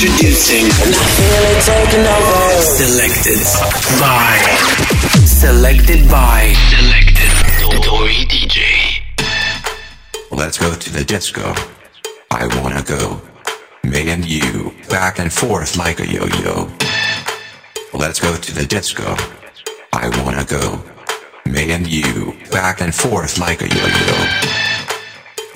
Introducing. 0.00 0.70
Selected 2.62 3.42
by. 3.98 4.38
Selected 5.26 6.08
by. 6.08 6.54
Selected. 6.70 7.82
Dori 7.82 8.24
DJ. 8.26 9.02
Let's 10.30 10.56
go 10.56 10.72
to 10.72 10.92
the 10.92 11.02
disco. 11.02 11.52
I 12.30 12.46
wanna 12.62 12.84
go. 12.84 13.20
Me 13.82 14.08
and 14.10 14.24
you, 14.24 14.72
back 14.88 15.18
and 15.18 15.32
forth 15.32 15.76
like 15.76 15.98
a 15.98 16.06
yo-yo. 16.06 16.70
Let's 17.92 18.20
go 18.20 18.36
to 18.36 18.54
the 18.54 18.66
disco. 18.66 19.16
I 19.92 20.10
wanna 20.22 20.44
go. 20.44 20.80
Me 21.44 21.72
and 21.72 21.88
you, 21.88 22.36
back 22.52 22.80
and 22.80 22.94
forth 22.94 23.40
like 23.40 23.62
a 23.62 23.68
yo-yo. 23.68 24.26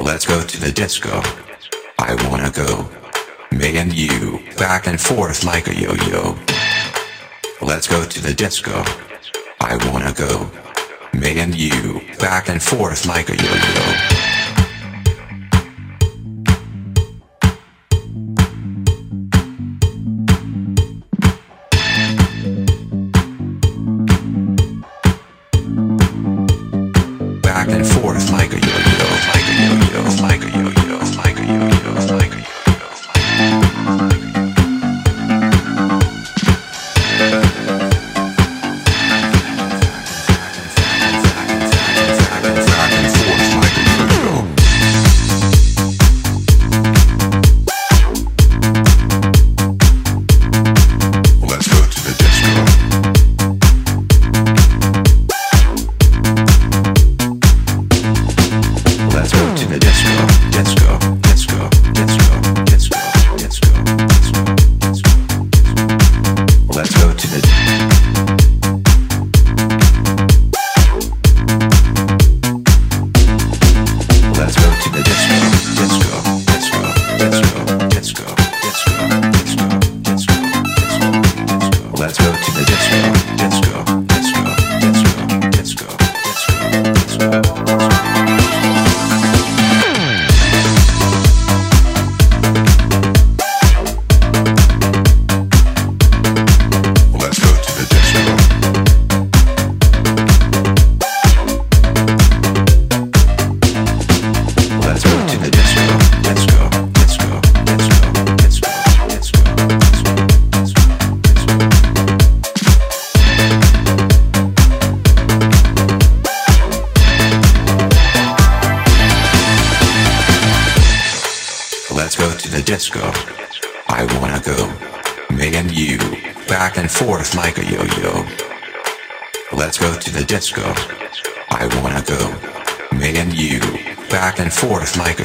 Let's 0.00 0.26
go 0.26 0.42
to 0.42 0.60
the 0.60 0.72
disco. 0.72 1.22
I 1.96 2.16
wanna 2.28 2.50
go. 2.50 3.01
Me 3.52 3.76
and 3.76 3.92
you, 3.92 4.40
back 4.56 4.86
and 4.86 4.98
forth 4.98 5.44
like 5.44 5.68
a 5.68 5.74
yo-yo. 5.74 6.34
Let's 7.60 7.86
go 7.86 8.02
to 8.02 8.20
the 8.22 8.32
disco. 8.32 8.82
I 9.60 9.76
wanna 9.90 10.14
go. 10.14 10.50
Me 11.12 11.38
and 11.38 11.54
you, 11.54 12.00
back 12.18 12.48
and 12.48 12.62
forth 12.62 13.04
like 13.04 13.28
a 13.28 13.36
yo-yo. 13.36 14.31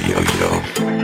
yo 0.07 0.21
yo. 0.39 0.96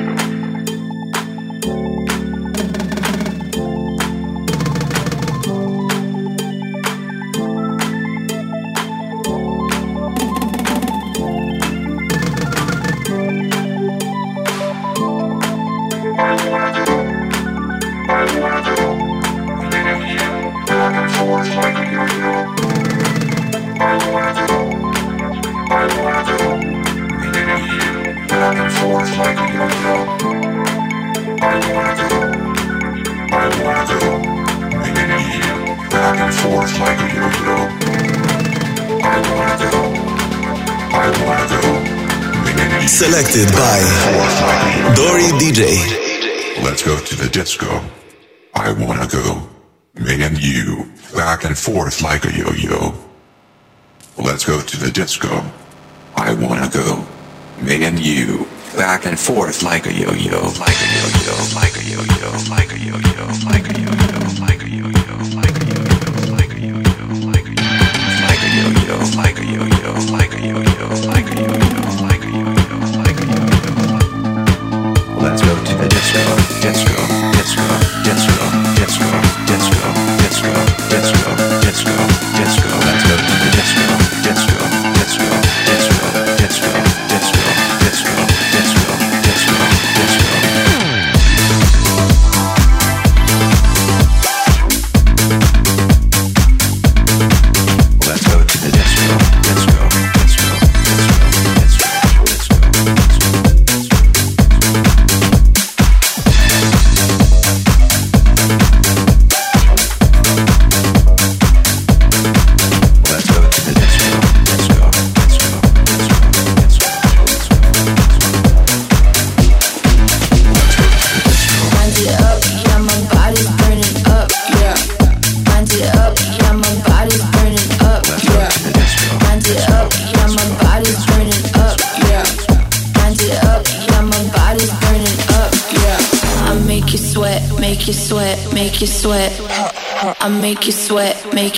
Selected 43.03 43.51
by 43.51 43.79
Dori 44.95 45.27
DJ. 45.37 46.63
Let's 46.63 46.81
go 46.83 46.97
to 46.97 47.15
the 47.17 47.27
disco. 47.27 47.83
I 48.55 48.71
wanna 48.71 49.07
go. 49.07 49.45
Me 49.95 50.23
and 50.23 50.41
you, 50.41 50.89
back 51.13 51.43
and 51.43 51.57
forth 51.57 52.01
like 52.01 52.23
a 52.23 52.31
yo-yo. 52.31 52.93
Let's 54.17 54.45
go 54.45 54.61
to 54.61 54.77
the 54.77 54.89
disco. 54.89 55.43
I 56.15 56.33
wanna 56.33 56.69
go. 56.69 57.05
Me 57.61 57.83
and 57.83 57.99
you, 57.99 58.47
back 58.77 59.05
and 59.05 59.19
forth 59.19 59.63
like 59.63 59.85
a 59.85 59.93
yo-yo, 59.93 60.39
like 60.57 60.79
a 60.85 60.89
yo-yo, 60.97 61.35
like 61.59 61.75
a 61.75 61.83
yo-yo, 61.83 62.29
like 62.49 62.71
a 62.71 62.79
yo-yo, 62.79 63.12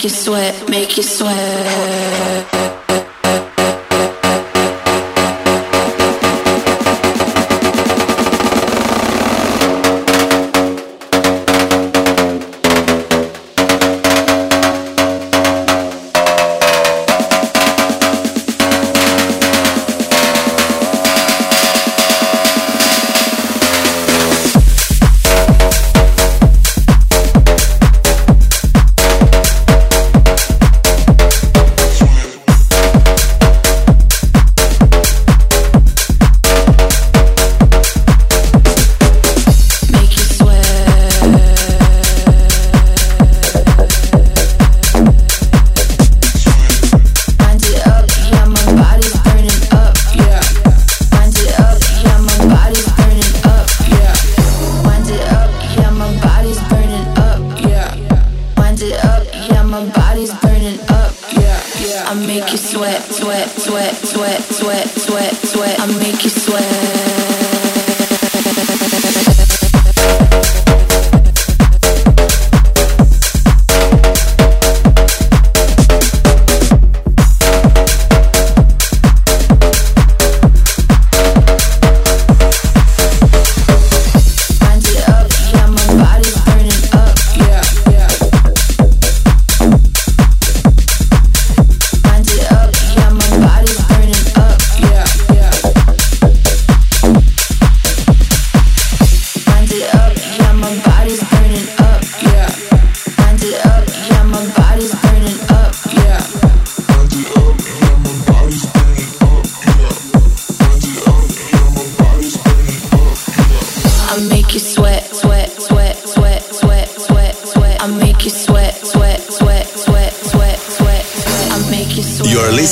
make 0.06 0.12
you 0.12 0.18
sweat, 0.18 0.70
make 0.70 0.98
you 0.98 1.04
sweat. 1.04 1.45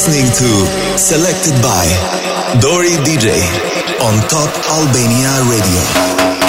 listening 0.05 0.27
to 0.35 0.97
Selected 0.97 1.53
by 1.61 1.85
Dori 2.59 2.89
DJ 3.07 3.39
on 4.01 4.19
Top 4.27 4.51
Albania 4.69 5.31
Radio. 5.49 6.42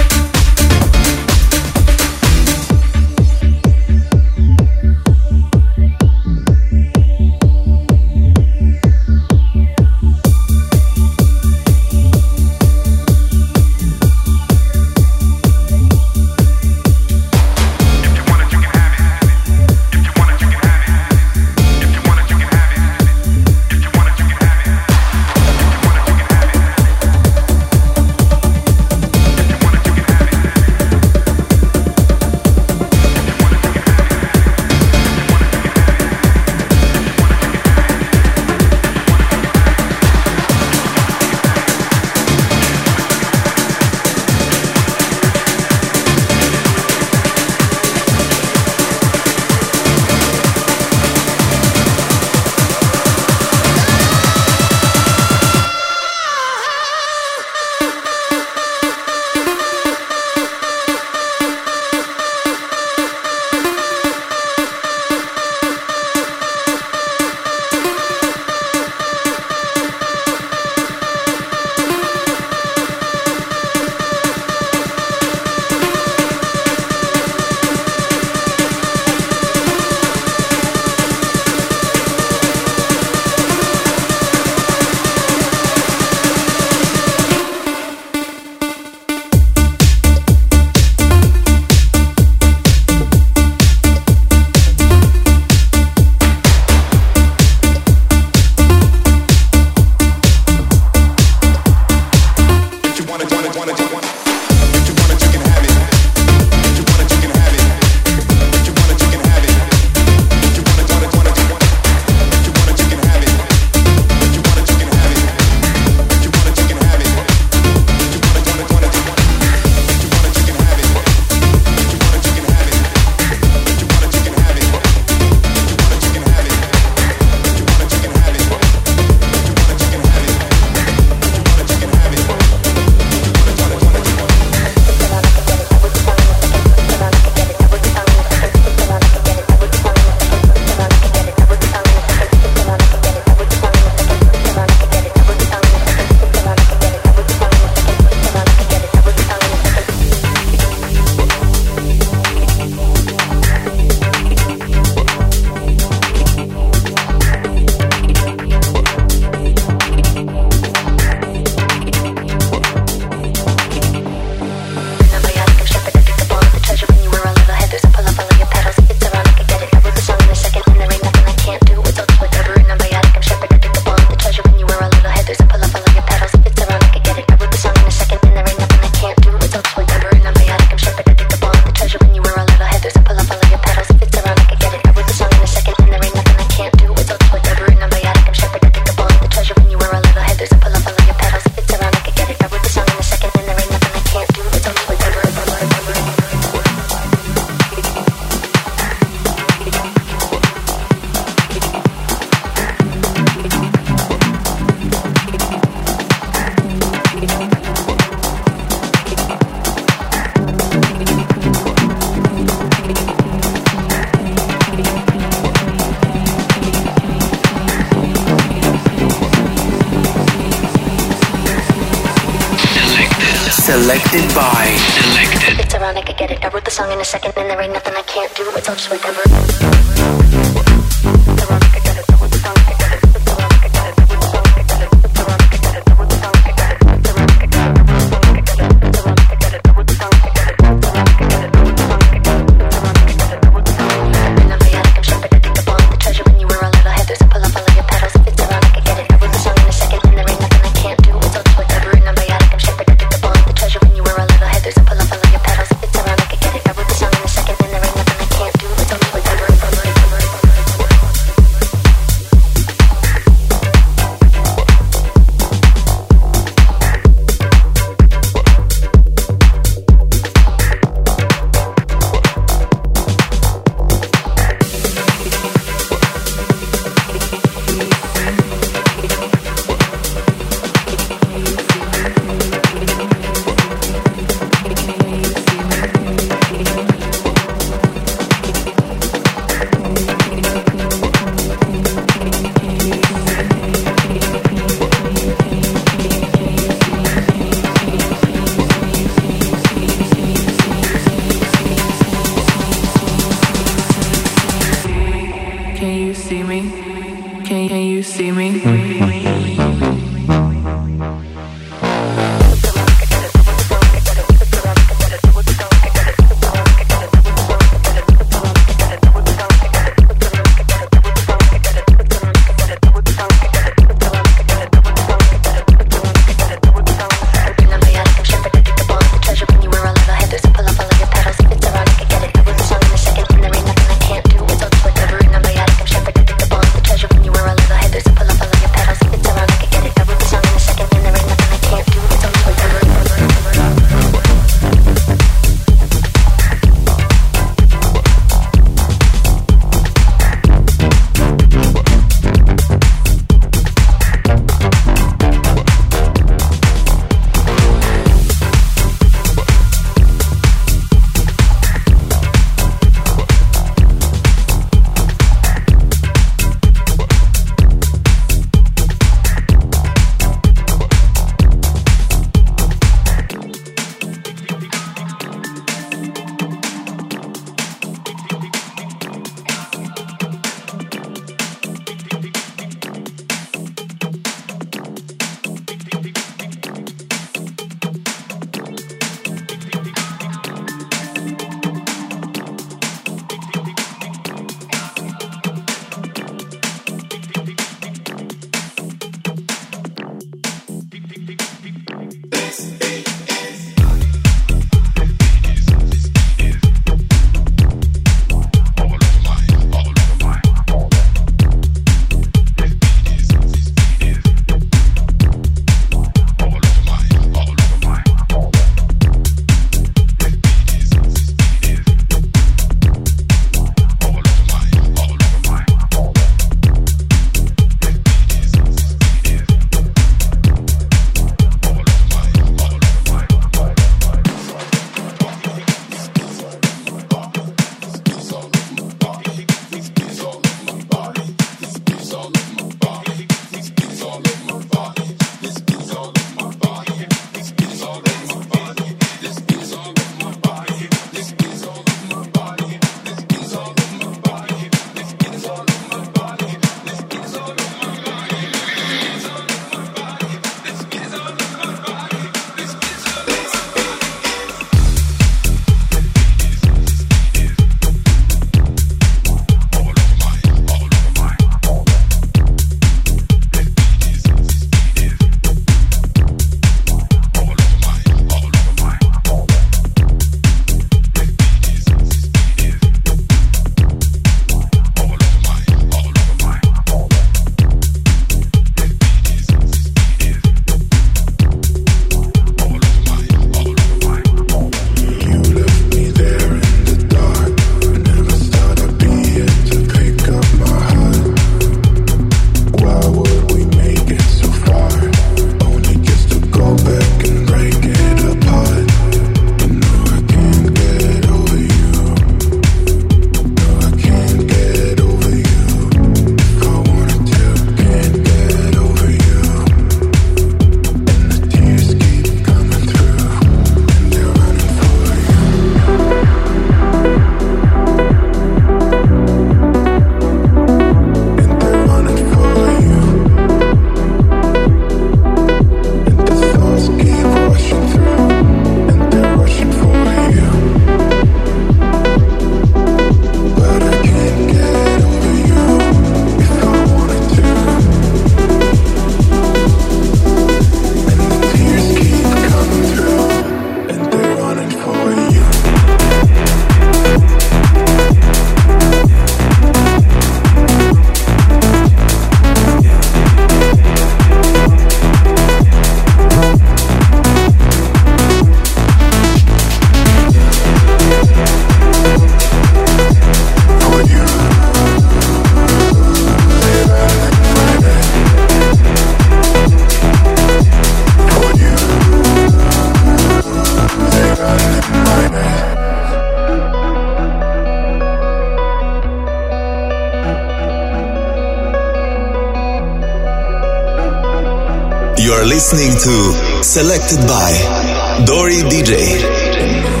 Listening 595.45 595.91
to 595.91 596.63
Selected 596.63 597.19
by 597.27 598.25
Dori 598.25 598.63
DJ. 598.63 600.00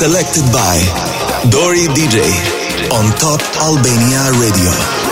Selected 0.00 0.50
by 0.50 0.80
Dori 1.50 1.84
DJ 1.92 2.24
on 2.90 3.12
Top 3.18 3.42
Albania 3.60 4.30
Radio. 4.40 5.09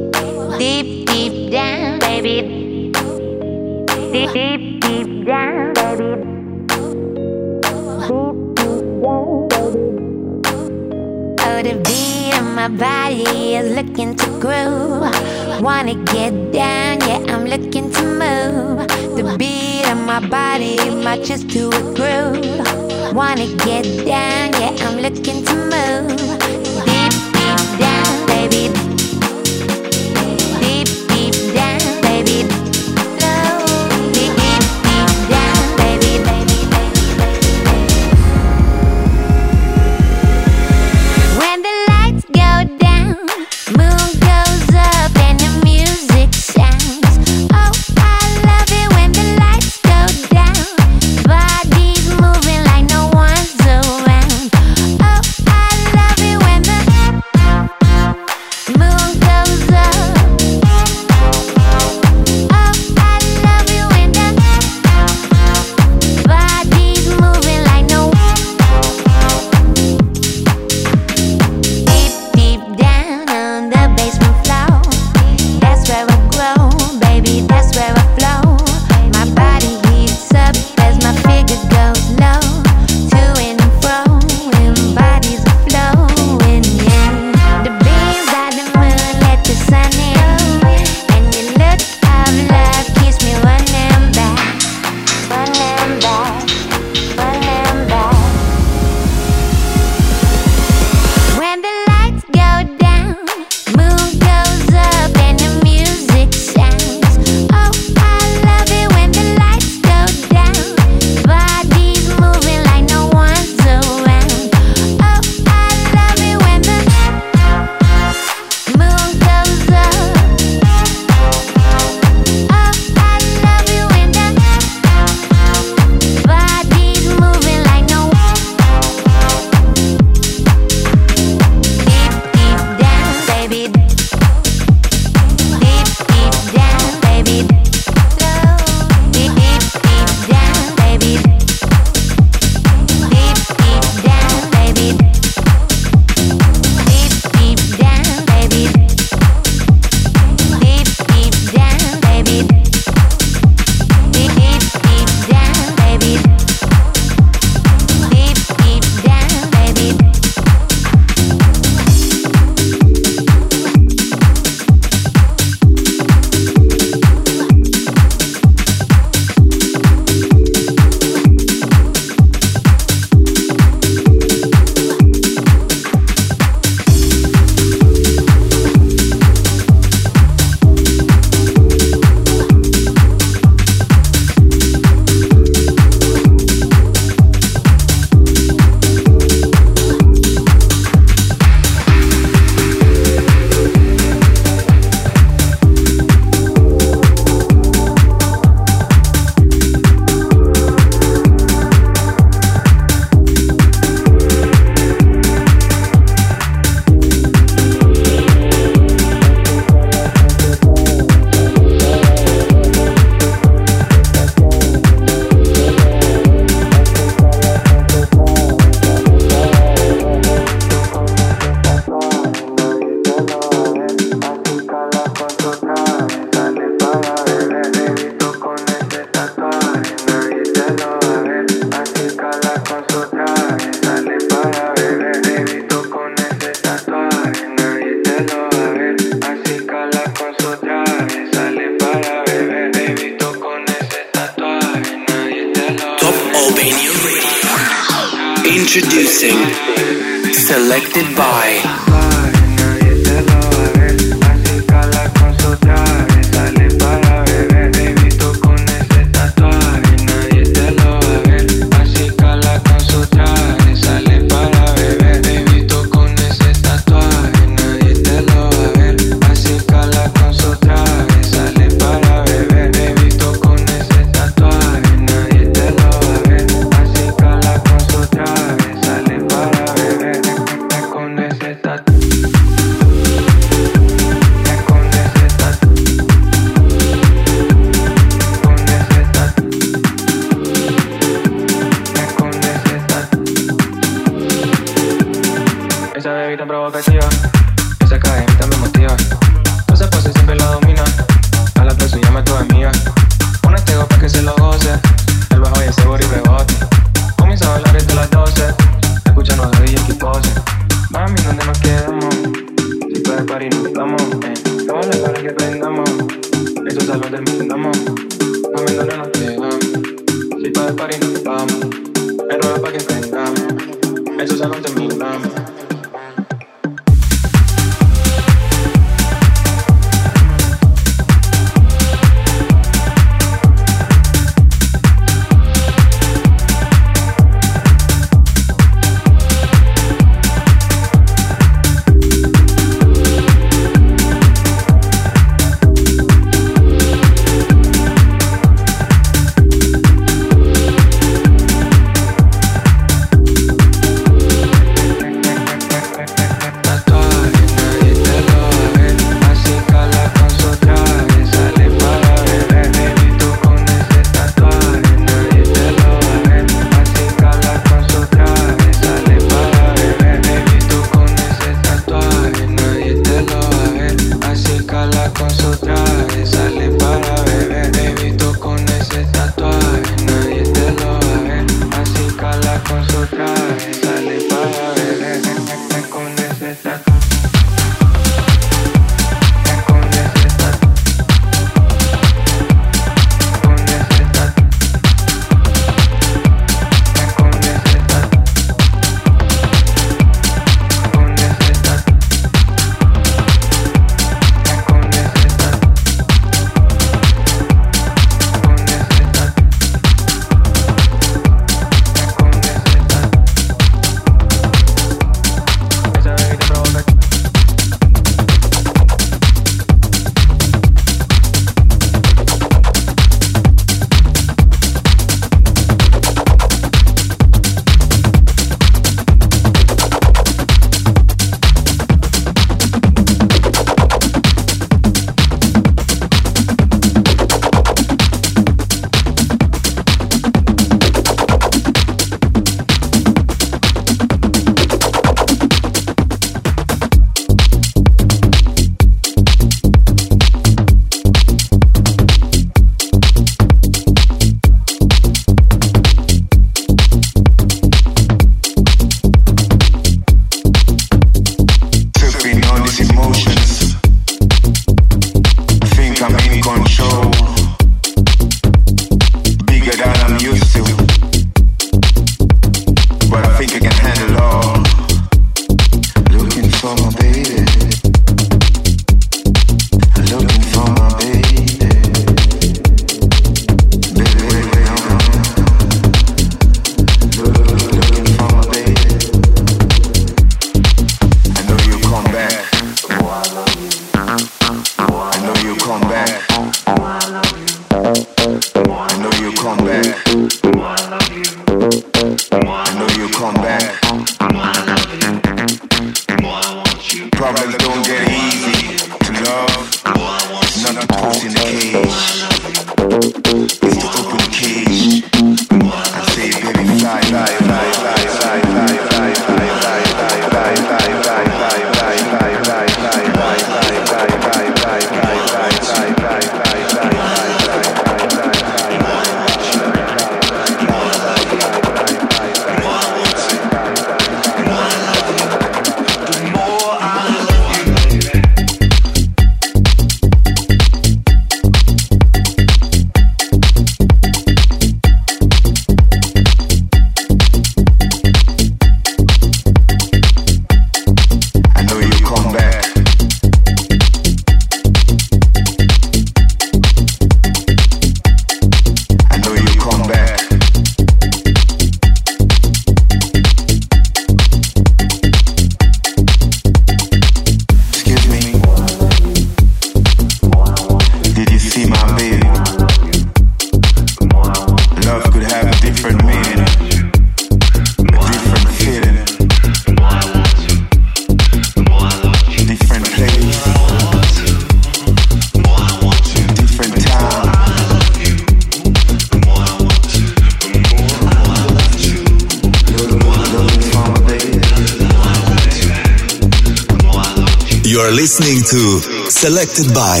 Selected 599.22 599.72
by 599.72 600.00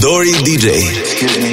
Dori 0.00 0.32
DJ. 0.42 1.49